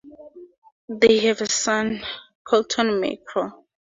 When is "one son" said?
1.41-2.01